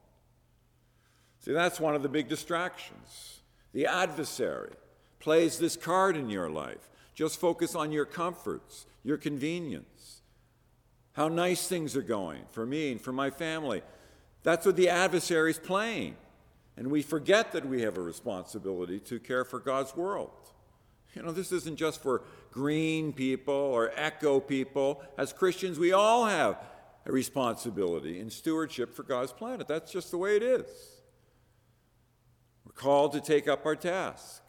See, 1.39 1.53
that's 1.53 1.79
one 1.79 1.95
of 1.95 2.03
the 2.03 2.09
big 2.09 2.27
distractions. 2.27 3.41
The 3.73 3.85
adversary 3.85 4.71
plays 5.19 5.57
this 5.57 5.75
card 5.75 6.15
in 6.15 6.29
your 6.29 6.49
life. 6.49 6.89
Just 7.13 7.39
focus 7.39 7.75
on 7.75 7.91
your 7.91 8.05
comforts, 8.05 8.85
your 9.03 9.17
convenience, 9.17 10.21
how 11.13 11.27
nice 11.27 11.67
things 11.67 11.95
are 11.95 12.01
going 12.01 12.41
for 12.51 12.65
me 12.65 12.91
and 12.91 13.01
for 13.01 13.11
my 13.11 13.29
family. 13.29 13.83
That's 14.41 14.65
what 14.65 14.75
the 14.75 14.89
adversary 14.89 15.51
is 15.51 15.59
playing. 15.59 16.15
And 16.75 16.87
we 16.87 17.03
forget 17.03 17.51
that 17.51 17.67
we 17.67 17.83
have 17.83 17.97
a 17.97 18.01
responsibility 18.01 18.99
to 19.01 19.19
care 19.19 19.45
for 19.45 19.59
God's 19.59 19.95
world. 19.95 20.31
You 21.15 21.21
know, 21.21 21.31
this 21.31 21.51
isn't 21.51 21.77
just 21.77 22.01
for 22.01 22.23
green 22.51 23.13
people 23.13 23.53
or 23.53 23.91
eco 23.97 24.39
people. 24.39 25.01
As 25.17 25.31
Christians, 25.31 25.77
we 25.77 25.91
all 25.91 26.25
have 26.25 26.57
a 27.05 27.11
responsibility 27.11 28.19
in 28.19 28.29
stewardship 28.29 28.95
for 28.95 29.03
God's 29.03 29.33
planet. 29.33 29.67
That's 29.67 29.91
just 29.91 30.11
the 30.11 30.17
way 30.17 30.35
it 30.35 30.43
is. 30.43 30.65
We're 32.65 32.71
called 32.73 33.13
to 33.13 33.21
take 33.21 33.47
up 33.47 33.65
our 33.65 33.75
task 33.75 34.41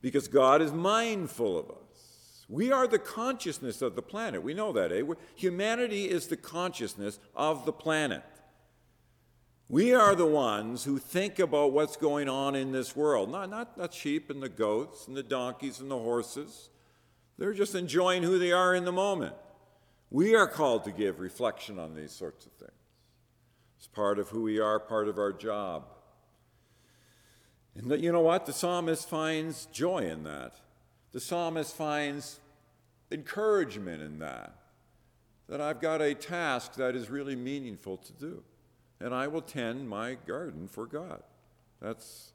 because 0.00 0.28
God 0.28 0.62
is 0.62 0.72
mindful 0.72 1.58
of 1.58 1.70
us. 1.70 2.44
We 2.48 2.70
are 2.70 2.86
the 2.86 2.98
consciousness 2.98 3.82
of 3.82 3.96
the 3.96 4.02
planet. 4.02 4.42
We 4.42 4.54
know 4.54 4.72
that, 4.72 4.92
eh? 4.92 5.02
Humanity 5.34 6.08
is 6.08 6.28
the 6.28 6.36
consciousness 6.36 7.18
of 7.34 7.66
the 7.66 7.72
planet. 7.72 8.22
We 9.68 9.92
are 9.94 10.14
the 10.14 10.26
ones 10.26 10.84
who 10.84 10.98
think 10.98 11.40
about 11.40 11.72
what's 11.72 11.96
going 11.96 12.28
on 12.28 12.54
in 12.54 12.70
this 12.70 12.94
world. 12.94 13.32
Not, 13.32 13.50
not, 13.50 13.76
not 13.76 13.92
sheep 13.92 14.30
and 14.30 14.40
the 14.40 14.48
goats 14.48 15.08
and 15.08 15.16
the 15.16 15.24
donkeys 15.24 15.80
and 15.80 15.90
the 15.90 15.98
horses. 15.98 16.70
They're 17.36 17.52
just 17.52 17.74
enjoying 17.74 18.22
who 18.22 18.38
they 18.38 18.52
are 18.52 18.74
in 18.76 18.84
the 18.84 18.92
moment. 18.92 19.34
We 20.08 20.36
are 20.36 20.46
called 20.46 20.84
to 20.84 20.92
give 20.92 21.18
reflection 21.18 21.80
on 21.80 21.96
these 21.96 22.12
sorts 22.12 22.46
of 22.46 22.52
things. 22.52 22.70
It's 23.76 23.88
part 23.88 24.20
of 24.20 24.28
who 24.28 24.42
we 24.42 24.60
are, 24.60 24.78
part 24.78 25.08
of 25.08 25.18
our 25.18 25.32
job. 25.32 25.88
And 27.74 28.00
you 28.00 28.12
know 28.12 28.20
what? 28.20 28.46
The 28.46 28.52
psalmist 28.52 29.08
finds 29.08 29.66
joy 29.66 30.08
in 30.08 30.22
that. 30.22 30.54
The 31.10 31.20
psalmist 31.20 31.76
finds 31.76 32.38
encouragement 33.10 34.00
in 34.00 34.20
that. 34.20 34.54
That 35.48 35.60
I've 35.60 35.80
got 35.80 36.00
a 36.00 36.14
task 36.14 36.74
that 36.74 36.94
is 36.94 37.10
really 37.10 37.36
meaningful 37.36 37.96
to 37.98 38.12
do 38.12 38.44
and 39.00 39.14
I 39.14 39.28
will 39.28 39.42
tend 39.42 39.88
my 39.88 40.14
garden 40.26 40.68
for 40.68 40.86
God. 40.86 41.22
That's 41.80 42.32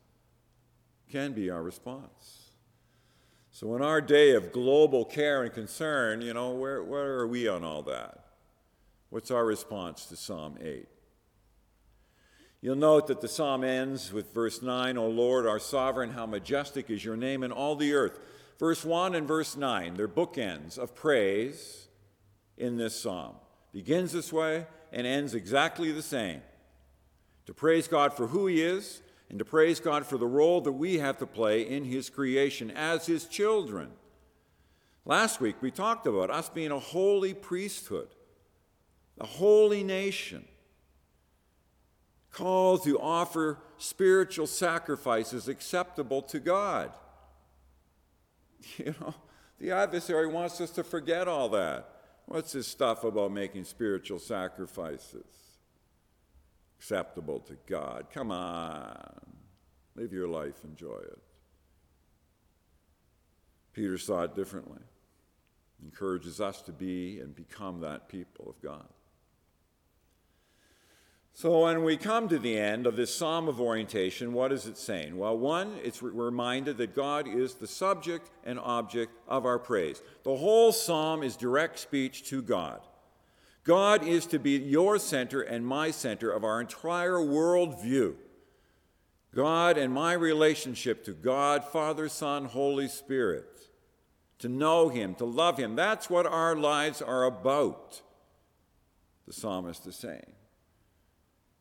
can 1.11 1.33
be 1.33 1.49
our 1.49 1.61
response. 1.61 2.51
So 3.51 3.75
in 3.75 3.81
our 3.81 3.99
day 3.99 4.33
of 4.33 4.53
global 4.53 5.03
care 5.03 5.43
and 5.43 5.53
concern, 5.53 6.21
you 6.21 6.33
know, 6.33 6.51
where, 6.51 6.81
where 6.83 7.19
are 7.19 7.27
we 7.27 7.49
on 7.49 7.65
all 7.65 7.81
that? 7.83 8.25
What's 9.09 9.29
our 9.29 9.45
response 9.45 10.05
to 10.05 10.15
Psalm 10.15 10.57
8? 10.61 10.87
You'll 12.61 12.75
note 12.75 13.07
that 13.07 13.19
the 13.19 13.27
psalm 13.27 13.63
ends 13.63 14.13
with 14.13 14.33
verse 14.33 14.61
9, 14.61 14.97
O 14.97 15.07
Lord, 15.07 15.45
our 15.45 15.59
sovereign, 15.59 16.11
how 16.11 16.25
majestic 16.25 16.89
is 16.89 17.03
your 17.03 17.17
name 17.17 17.43
in 17.43 17.51
all 17.51 17.75
the 17.75 17.93
earth. 17.93 18.19
Verse 18.57 18.85
1 18.85 19.15
and 19.15 19.27
verse 19.27 19.57
9, 19.57 19.95
they're 19.95 20.07
bookends 20.07 20.77
of 20.77 20.95
praise 20.95 21.87
in 22.57 22.77
this 22.77 22.97
psalm. 22.97 23.35
Begins 23.73 24.13
this 24.13 24.31
way 24.31 24.67
and 24.93 25.05
ends 25.05 25.33
exactly 25.33 25.91
the 25.91 26.03
same. 26.03 26.41
To 27.45 27.53
praise 27.53 27.87
God 27.87 28.13
for 28.13 28.27
who 28.27 28.47
He 28.47 28.61
is, 28.61 29.01
and 29.29 29.39
to 29.39 29.45
praise 29.45 29.79
God 29.79 30.05
for 30.05 30.17
the 30.17 30.27
role 30.27 30.61
that 30.61 30.73
we 30.73 30.99
have 30.99 31.17
to 31.19 31.25
play 31.25 31.61
in 31.61 31.85
His 31.85 32.09
creation 32.09 32.69
as 32.71 33.05
His 33.05 33.25
children. 33.25 33.91
Last 35.05 35.39
week 35.39 35.55
we 35.61 35.71
talked 35.71 36.05
about 36.05 36.29
us 36.29 36.49
being 36.49 36.71
a 36.71 36.79
holy 36.79 37.33
priesthood, 37.33 38.09
a 39.19 39.25
holy 39.25 39.83
nation, 39.83 40.45
called 42.31 42.83
to 42.83 42.99
offer 42.99 43.57
spiritual 43.77 44.47
sacrifices 44.47 45.47
acceptable 45.47 46.21
to 46.23 46.39
God. 46.39 46.91
You 48.77 48.93
know, 49.01 49.15
the 49.59 49.71
adversary 49.71 50.27
wants 50.27 50.61
us 50.61 50.69
to 50.71 50.83
forget 50.83 51.27
all 51.27 51.49
that. 51.49 51.89
What's 52.27 52.51
this 52.53 52.67
stuff 52.67 53.03
about 53.03 53.31
making 53.31 53.63
spiritual 53.63 54.19
sacrifices 54.19 55.50
acceptable 56.81 57.39
to 57.39 57.55
God? 57.67 58.07
Come 58.11 58.31
on, 58.31 59.21
live 59.95 60.11
your 60.11 60.27
life, 60.27 60.63
enjoy 60.63 60.97
it. 60.97 61.19
Peter 63.71 63.99
saw 63.99 64.23
it 64.23 64.35
differently. 64.35 64.81
Encourages 65.83 66.41
us 66.41 66.59
to 66.63 66.71
be 66.71 67.19
and 67.19 67.35
become 67.35 67.81
that 67.81 68.09
people 68.09 68.49
of 68.49 68.59
God. 68.63 68.87
So, 71.33 71.65
when 71.65 71.83
we 71.83 71.97
come 71.97 72.27
to 72.29 72.39
the 72.39 72.57
end 72.57 72.87
of 72.87 72.95
this 72.95 73.13
psalm 73.13 73.47
of 73.47 73.61
orientation, 73.61 74.33
what 74.33 74.51
is 74.51 74.65
it 74.65 74.77
saying? 74.77 75.15
Well, 75.15 75.37
one, 75.37 75.77
it's 75.83 76.01
reminded 76.01 76.77
that 76.77 76.95
God 76.95 77.27
is 77.27 77.53
the 77.53 77.67
subject 77.67 78.31
and 78.43 78.59
object 78.59 79.13
of 79.27 79.45
our 79.45 79.59
praise. 79.59 80.01
The 80.23 80.35
whole 80.35 80.71
psalm 80.71 81.21
is 81.21 81.35
direct 81.35 81.77
speech 81.77 82.23
to 82.29 82.41
God. 82.41 82.81
God 83.63 84.05
is 84.05 84.25
to 84.27 84.39
be 84.39 84.57
your 84.57 84.97
center 84.97 85.41
and 85.41 85.65
my 85.65 85.91
center 85.91 86.31
of 86.31 86.43
our 86.43 86.59
entire 86.59 87.17
worldview. 87.17 88.15
God 89.33 89.77
and 89.77 89.93
my 89.93 90.13
relationship 90.13 91.05
to 91.05 91.13
God, 91.13 91.63
Father, 91.63 92.09
Son, 92.09 92.45
Holy 92.45 92.87
Spirit. 92.87 93.69
To 94.39 94.49
know 94.49 94.89
Him, 94.89 95.15
to 95.15 95.25
love 95.25 95.57
Him. 95.57 95.75
That's 95.75 96.09
what 96.09 96.25
our 96.25 96.55
lives 96.55 97.01
are 97.01 97.23
about, 97.23 98.01
the 99.27 99.33
psalmist 99.33 99.85
is 99.85 99.95
saying. 99.95 100.33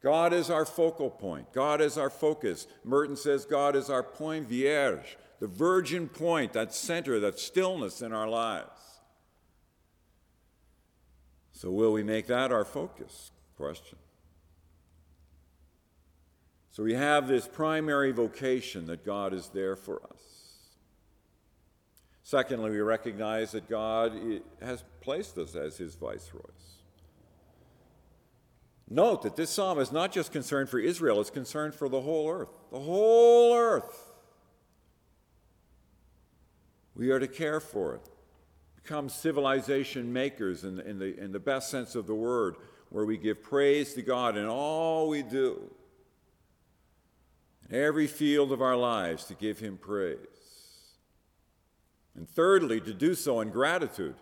God 0.02 0.32
is 0.32 0.48
our 0.48 0.64
focal 0.64 1.10
point. 1.10 1.52
God 1.52 1.82
is 1.82 1.98
our 1.98 2.08
focus. 2.08 2.66
Merton 2.84 3.16
says 3.16 3.44
God 3.44 3.76
is 3.76 3.90
our 3.90 4.02
point 4.02 4.48
vierge, 4.48 5.18
the 5.40 5.46
virgin 5.46 6.08
point, 6.08 6.54
that 6.54 6.72
center, 6.72 7.20
that 7.20 7.38
stillness 7.38 8.00
in 8.00 8.14
our 8.14 8.28
lives. 8.28 8.79
So, 11.60 11.70
will 11.70 11.92
we 11.92 12.02
make 12.02 12.26
that 12.28 12.52
our 12.52 12.64
focus? 12.64 13.32
Question. 13.58 13.98
So, 16.70 16.82
we 16.82 16.94
have 16.94 17.28
this 17.28 17.46
primary 17.46 18.12
vocation 18.12 18.86
that 18.86 19.04
God 19.04 19.34
is 19.34 19.50
there 19.50 19.76
for 19.76 20.02
us. 20.10 20.22
Secondly, 22.22 22.70
we 22.70 22.80
recognize 22.80 23.52
that 23.52 23.68
God 23.68 24.40
has 24.62 24.84
placed 25.02 25.36
us 25.36 25.54
as 25.54 25.76
his 25.76 25.96
viceroys. 25.96 26.78
Note 28.88 29.20
that 29.20 29.36
this 29.36 29.50
psalm 29.50 29.78
is 29.80 29.92
not 29.92 30.12
just 30.12 30.32
concerned 30.32 30.70
for 30.70 30.78
Israel, 30.78 31.20
it's 31.20 31.28
concerned 31.28 31.74
for 31.74 31.90
the 31.90 32.00
whole 32.00 32.30
earth. 32.30 32.54
The 32.72 32.80
whole 32.80 33.54
earth. 33.54 34.14
We 36.94 37.10
are 37.10 37.18
to 37.18 37.28
care 37.28 37.60
for 37.60 37.96
it. 37.96 38.08
Become 38.90 39.08
civilization 39.08 40.12
makers 40.12 40.64
in 40.64 40.80
in, 40.80 40.98
the, 40.98 41.16
in 41.16 41.30
the 41.30 41.38
best 41.38 41.70
sense 41.70 41.94
of 41.94 42.08
the 42.08 42.14
word, 42.16 42.56
where 42.88 43.04
we 43.06 43.16
give 43.16 43.40
praise 43.40 43.94
to 43.94 44.02
God 44.02 44.36
in 44.36 44.46
all 44.46 45.08
we 45.08 45.22
do. 45.22 45.70
In 47.68 47.76
every 47.76 48.08
field 48.08 48.50
of 48.50 48.60
our 48.60 48.74
lives, 48.74 49.26
to 49.26 49.34
give 49.34 49.60
Him 49.60 49.78
praise. 49.78 50.16
And 52.16 52.28
thirdly, 52.28 52.80
to 52.80 52.92
do 52.92 53.14
so 53.14 53.38
in 53.38 53.50
gratitude, 53.50 54.16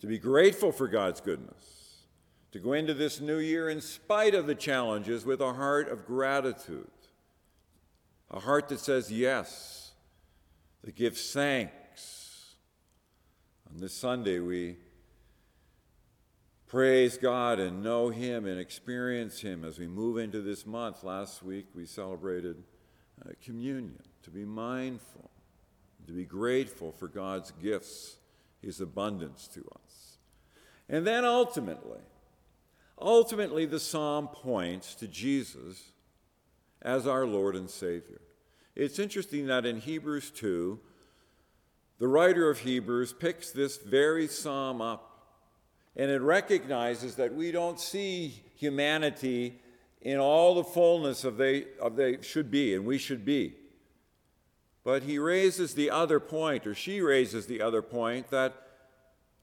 to 0.00 0.06
be 0.06 0.18
grateful 0.18 0.70
for 0.70 0.86
God's 0.86 1.22
goodness 1.22 2.02
to 2.50 2.58
go 2.58 2.74
into 2.74 2.92
this 2.92 3.18
new 3.18 3.38
year 3.38 3.70
in 3.70 3.80
spite 3.80 4.34
of 4.34 4.46
the 4.46 4.54
challenges 4.54 5.24
with 5.24 5.40
a 5.40 5.54
heart 5.54 5.88
of 5.88 6.04
gratitude, 6.04 6.90
a 8.30 8.40
heart 8.40 8.68
that 8.68 8.80
says 8.80 9.10
yes, 9.10 9.92
that 10.84 10.94
gives 10.94 11.32
thanks. 11.32 11.72
On 13.72 13.80
this 13.80 13.94
Sunday, 13.94 14.38
we 14.38 14.76
praise 16.66 17.16
God 17.16 17.58
and 17.58 17.82
know 17.82 18.10
Him 18.10 18.46
and 18.46 18.58
experience 18.60 19.40
Him 19.40 19.64
as 19.64 19.78
we 19.78 19.86
move 19.86 20.18
into 20.18 20.40
this 20.42 20.66
month. 20.66 21.02
Last 21.04 21.42
week, 21.42 21.66
we 21.74 21.86
celebrated 21.86 22.62
uh, 23.24 23.30
communion, 23.42 23.98
to 24.24 24.30
be 24.30 24.44
mindful, 24.44 25.30
to 26.06 26.12
be 26.12 26.24
grateful 26.24 26.92
for 26.92 27.08
God's 27.08 27.52
gifts, 27.62 28.16
His 28.60 28.80
abundance 28.80 29.48
to 29.54 29.60
us. 29.60 30.18
And 30.88 31.06
then 31.06 31.24
ultimately, 31.24 32.00
Ultimately, 33.02 33.66
the 33.66 33.80
psalm 33.80 34.28
points 34.28 34.94
to 34.94 35.08
Jesus 35.08 35.90
as 36.80 37.04
our 37.04 37.26
Lord 37.26 37.56
and 37.56 37.68
Savior. 37.68 38.20
It's 38.76 39.00
interesting 39.00 39.46
that 39.48 39.66
in 39.66 39.80
Hebrews 39.80 40.30
2, 40.30 40.78
the 42.02 42.08
writer 42.08 42.50
of 42.50 42.58
Hebrews 42.58 43.12
picks 43.12 43.52
this 43.52 43.76
very 43.76 44.26
psalm 44.26 44.82
up 44.82 45.38
and 45.94 46.10
it 46.10 46.20
recognizes 46.20 47.14
that 47.14 47.32
we 47.32 47.52
don't 47.52 47.78
see 47.78 48.42
humanity 48.56 49.60
in 50.00 50.18
all 50.18 50.56
the 50.56 50.64
fullness 50.64 51.22
of 51.22 51.36
they, 51.36 51.66
of 51.80 51.94
they 51.94 52.20
should 52.20 52.50
be 52.50 52.74
and 52.74 52.84
we 52.84 52.98
should 52.98 53.24
be. 53.24 53.54
But 54.82 55.04
he 55.04 55.20
raises 55.20 55.74
the 55.74 55.92
other 55.92 56.18
point, 56.18 56.66
or 56.66 56.74
she 56.74 57.00
raises 57.00 57.46
the 57.46 57.62
other 57.62 57.82
point, 57.82 58.30
that 58.30 58.52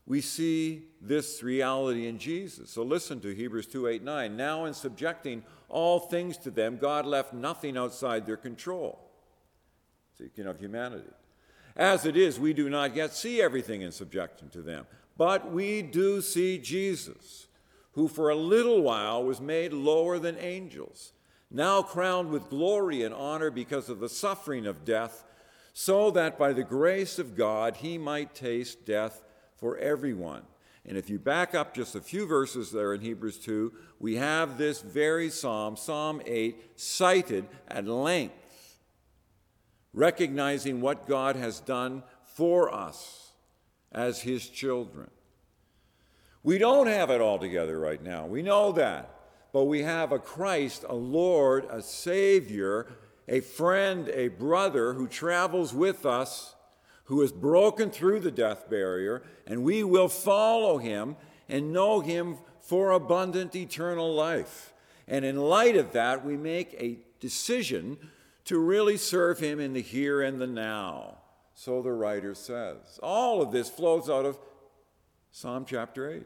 we 0.06 0.20
see 0.20 0.84
this 1.00 1.42
reality 1.42 2.08
in 2.08 2.20
Jesus. 2.20 2.72
So 2.72 2.84
listen 2.84 3.22
to 3.22 3.34
Hebrews 3.34 3.68
2 3.68 3.88
8 3.88 4.04
9. 4.04 4.36
Now, 4.36 4.66
in 4.66 4.74
subjecting 4.74 5.44
all 5.70 5.98
things 5.98 6.36
to 6.40 6.52
them, 6.52 6.76
God 6.76 7.06
left 7.06 7.32
nothing 7.32 7.78
outside 7.78 8.26
their 8.26 8.36
control. 8.36 9.00
Speaking 10.14 10.46
of 10.46 10.60
humanity. 10.60 11.08
As 11.80 12.06
it 12.06 12.18
is, 12.18 12.38
we 12.38 12.52
do 12.52 12.70
not 12.70 12.94
yet 12.94 13.14
see 13.14 13.42
everything 13.42 13.84
in 13.84 13.94
subjection 13.94 14.50
to 14.50 14.62
them, 14.62 14.86
but 15.18 15.50
we 15.50 15.82
do 15.82 16.20
see 16.20 16.58
Jesus, 16.58 17.48
who 17.94 18.10
for 18.10 18.30
a 18.30 18.36
little 18.36 18.82
while 18.82 19.24
was 19.24 19.40
made 19.40 19.72
lower 19.72 20.20
than 20.20 20.38
angels, 20.40 21.14
now 21.50 21.82
crowned 21.82 22.32
with 22.32 22.50
glory 22.50 23.02
and 23.04 23.16
honor 23.16 23.50
because 23.50 23.88
of 23.88 24.02
the 24.02 24.10
suffering 24.10 24.68
of 24.68 24.84
death, 24.84 25.24
so 25.72 26.12
that 26.12 26.38
by 26.38 26.52
the 26.52 26.66
grace 26.66 27.18
of 27.18 27.38
God 27.38 27.78
he 27.78 27.98
might 27.98 28.36
taste 28.36 28.86
death 28.86 29.24
for 29.56 29.78
everyone. 29.78 30.42
And 30.86 30.98
if 30.98 31.10
you 31.10 31.18
back 31.18 31.56
up 31.56 31.74
just 31.74 31.96
a 31.96 32.02
few 32.02 32.28
verses 32.28 32.74
there 32.74 32.94
in 32.94 33.00
Hebrews 33.00 33.38
2, 33.38 33.72
we 34.00 34.18
have 34.18 34.58
this 34.58 34.82
very 34.82 35.30
psalm, 35.30 35.78
Psalm 35.78 36.22
8, 36.26 36.78
cited 36.78 37.48
at 37.70 37.88
length, 37.88 38.36
recognizing 39.94 40.82
what 40.82 41.08
God 41.08 41.36
has 41.36 41.60
done 41.60 42.04
for 42.24 42.74
us 42.74 43.32
as 43.92 44.22
His 44.22 44.48
children. 44.48 45.10
We 46.44 46.58
don't 46.58 46.88
have 46.88 47.10
it 47.10 47.22
all 47.22 47.40
together 47.40 47.80
right 47.80 48.02
now. 48.02 48.26
We 48.26 48.42
know 48.42 48.72
that. 48.74 49.16
But 49.52 49.66
we 49.66 49.82
have 49.82 50.12
a 50.12 50.20
Christ, 50.20 50.86
a 50.88 50.96
Lord, 50.96 51.66
a 51.72 51.82
Savior, 51.82 52.88
a 53.28 53.40
friend, 53.40 54.08
a 54.10 54.28
brother 54.28 54.94
who 54.94 55.08
travels 55.08 55.74
with 55.74 56.06
us 56.06 56.56
who 57.10 57.22
has 57.22 57.32
broken 57.32 57.90
through 57.90 58.20
the 58.20 58.30
death 58.30 58.70
barrier, 58.70 59.24
and 59.48 59.64
we 59.64 59.84
will 59.84 60.08
follow 60.08 60.78
him 60.78 61.16
and 61.50 61.74
know 61.74 62.02
him 62.02 62.38
for 62.62 62.92
abundant 62.92 63.56
eternal 63.56 64.14
life. 64.14 64.74
And 65.08 65.26
in 65.26 65.36
light 65.36 65.76
of 65.76 65.92
that, 65.94 66.24
we 66.24 66.38
make 66.38 66.76
a 66.76 67.00
decision 67.20 67.98
to 68.50 68.58
really 68.58 68.98
serve 68.98 69.38
him 69.38 69.60
in 69.60 69.74
the 69.74 69.82
here 69.82 70.24
and 70.24 70.42
the 70.42 70.48
now. 70.48 71.16
So 71.54 71.84
the 71.84 71.92
writer 71.92 72.34
says. 72.34 73.00
All 73.04 73.44
of 73.44 73.52
this 73.52 73.70
flows 73.70 74.10
out 74.10 74.26
of 74.26 74.40
Psalm 75.30 75.66
chapter 75.68 76.12
8. 76.12 76.24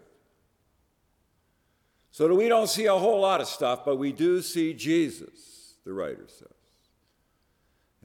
So 2.11 2.29
that 2.29 2.35
we 2.35 2.47
don't 2.47 2.69
see 2.69 2.85
a 2.85 2.95
whole 2.95 3.19
lot 3.19 3.41
of 3.41 3.47
stuff, 3.47 3.83
but 3.83 3.97
we 3.97 4.13
do 4.13 4.41
see 4.41 4.73
Jesus, 4.73 5.75
the 5.83 5.91
writer 5.91 6.23
says. 6.29 6.47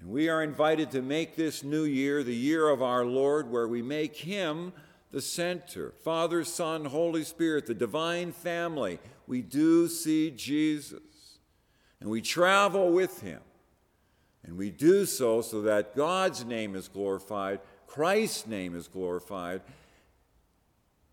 And 0.01 0.11
we 0.11 0.29
are 0.29 0.43
invited 0.43 0.91
to 0.91 1.01
make 1.01 1.37
this 1.37 1.63
new 1.63 1.85
year 1.85 2.25
the 2.25 2.35
year 2.35 2.69
of 2.71 2.83
our 2.83 3.05
Lord, 3.05 3.49
where 3.49 3.69
we 3.69 3.83
make 3.83 4.17
Him 4.17 4.73
the 5.13 5.23
center 5.23 5.95
Father, 6.03 6.43
Son, 6.43 6.87
Holy 6.87 7.23
Spirit, 7.23 7.67
the 7.67 7.75
divine 7.75 8.33
family. 8.33 8.99
We 9.29 9.43
do 9.43 9.87
see 9.87 10.33
Jesus. 10.33 11.39
And 12.01 12.11
we 12.11 12.21
travel 12.21 12.91
with 12.91 13.21
Him. 13.21 13.43
And 14.49 14.57
we 14.57 14.71
do 14.71 15.05
so 15.05 15.43
so 15.43 15.61
that 15.61 15.95
God's 15.95 16.43
name 16.43 16.75
is 16.75 16.89
glorified, 16.89 17.61
Christ's 17.87 18.47
name 18.47 18.75
is 18.75 18.89
glorified, 18.89 19.61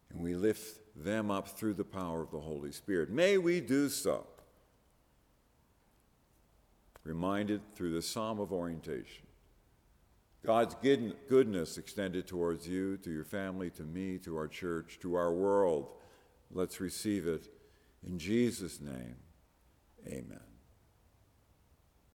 and 0.09 0.21
we 0.21 0.35
lift 0.35 0.79
them 0.95 1.29
up 1.29 1.49
through 1.49 1.73
the 1.73 1.83
power 1.83 2.21
of 2.21 2.31
the 2.31 2.39
Holy 2.39 2.71
Spirit. 2.71 3.09
May 3.09 3.37
we 3.37 3.59
do 3.59 3.89
so 3.89 4.25
reminded 7.03 7.59
through 7.75 7.91
the 7.91 8.01
psalm 8.01 8.39
of 8.39 8.53
orientation. 8.53 9.27
God's 10.45 10.75
goodness 10.81 11.77
extended 11.77 12.27
towards 12.27 12.65
you, 12.65 12.95
to 12.97 13.11
your 13.11 13.25
family, 13.25 13.69
to 13.71 13.83
me, 13.83 14.17
to 14.19 14.37
our 14.37 14.47
church, 14.47 14.97
to 15.01 15.15
our 15.15 15.33
world. 15.33 15.89
Let's 16.51 16.79
receive 16.79 17.27
it. 17.27 17.49
In 18.07 18.17
Jesus' 18.17 18.79
name, 18.79 19.17
amen. 20.07 20.54